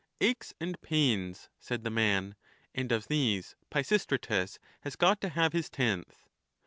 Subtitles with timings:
[0.19, 2.33] "Aches and pains," said the man;"
[2.73, 6.25] and of these Pisistratus has got to have his tenth."